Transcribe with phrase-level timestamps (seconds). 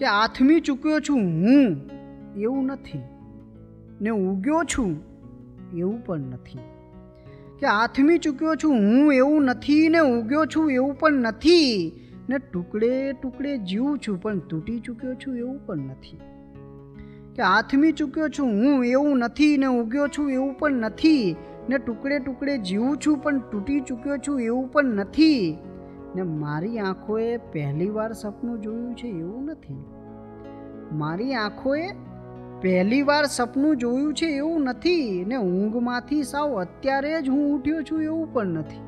[0.00, 1.76] કે આથમી ચૂક્યો છું હું,
[2.36, 2.98] એવું નથી.
[4.00, 5.00] ને ઉગ્યો છું,
[5.76, 6.58] એવું પણ નથી.
[7.58, 9.88] કે આથમી ચૂક્યો છું હું, એવું નથી.
[9.88, 11.92] ને ઉગ્યો છું, એવું પણ નથી.
[12.28, 16.16] ને ટુકડે ટુકડે જીવું છું, પણ તૂટી ચૂક્યો છું, એવું પણ નથી.
[17.34, 19.56] કે આથમી ચૂક્યો છું હું, એવું નથી.
[19.56, 21.36] ને ઉગ્યો છું, એવું પણ નથી.
[21.68, 25.58] ને ટુકડે ટુકડે જીવું છું, પણ તૂટી ચૂક્યો છું, એવું પણ નથી.
[26.16, 29.84] ને મારી આંખોએ પહેલીવાર સપનું જોયું છે એવું નથી.
[30.92, 31.92] મારી આંખોએ
[32.60, 38.32] પહેલીવાર સપનું જોયું છે એવું નથી ને ઊંઘમાંથી સાવ અત્યારે જ હું ઉઠ્યો છું એવું
[38.32, 38.80] પણ નથી.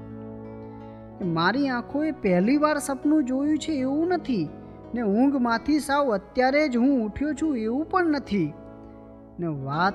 [1.24, 4.48] મારી આંખોએ પહેલીવાર સપનું જોયું છે એવું નથી
[4.94, 8.52] ને ઊંઘમાંથી સાવ અત્યારે જ હું ઉઠ્યો છું એવું પણ નથી.
[9.40, 9.94] ને વાત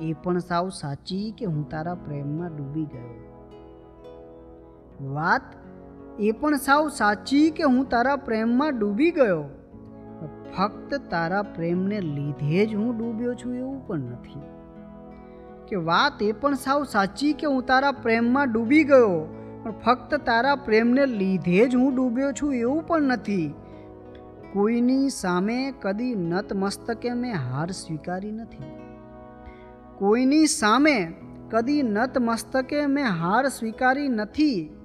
[0.00, 3.28] એ પણ સાવ સાચી કે હું તારા પ્રેમમાં ડૂબી ગયો.
[5.14, 5.40] વાત
[6.18, 9.44] એ પણ સાવ સાચી કે હું તારા પ્રેમમાં ડૂબી ગયો?
[10.56, 14.40] ફક્ત તારા પ્રેમને લીધે જ હું ડૂબ્યો છું એવું પણ નથી.
[15.68, 19.28] કે વાત એ પણ સાવ સાચી કે હું તારા પ્રેમમાં ડૂબી ગયો?
[19.62, 23.54] પણ ફક્ત તારા પ્રેમને લીધે જ હું ડૂબ્યો છું એવું પણ નથી.
[24.52, 28.62] કોઈની સામે કદી નતમસ્તકે મેં હાર સ્વીકારી નથી.
[29.98, 31.12] કોઈની સામે
[31.50, 34.76] કદી નતમસ્તકે મેં હાર સ્વીકારી નથી.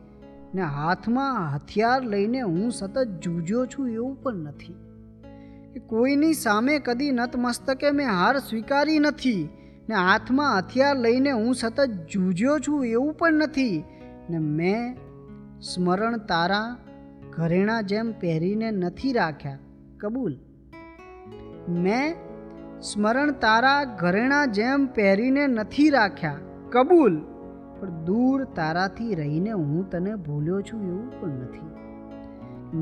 [0.57, 4.75] ને હાથમાં હથિયાર લઈને હું સતત જૂજ્યો છું એવું પણ નથી.
[5.87, 9.49] કોઈની સામે કદી નતમસ્તકે મેં હાર સ્વીકારી નથી
[9.89, 13.83] ને હાથમાં હથિયાર લઈને હું સતત જૂજ્યો છું એવું પણ નથી
[14.29, 14.97] ને મેં
[15.59, 16.77] સ્મરણ તારા
[17.37, 19.57] ઘરેણા જેમ પહેરીને નથી રાખ્યા.
[19.97, 20.37] કબૂલ?
[21.69, 22.15] મેં
[22.81, 26.37] સ્મરણ તારા ઘરેણા જેમ પહેરીને નથી રાખ્યા.
[26.69, 27.36] કબૂલ?
[27.79, 31.69] પણ દૂર તારાથી રહીને હું તને ભૂલ્યો છું એવું પણ નથી.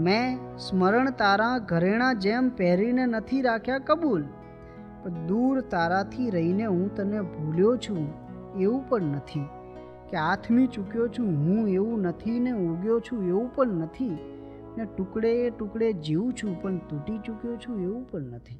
[0.06, 4.24] મેં સ્મરણ તારા ઘરેણા જેમ પહેરીને નથી રાખ્યા કબૂલ,
[5.04, 8.02] પણ દૂર તારાથી રહીને હું તને ભૂલ્યો છું
[8.60, 9.46] એવું પણ નથી.
[10.10, 14.18] કે આથમી ચૂક્યો છું હું એવું નથી ને ઉગ્યો છું એવું પણ નથી,
[14.78, 18.60] ને ટુકડે ટુકડે જીવું છું પણ તૂટી ચૂક્યો છું એવું પણ નથી.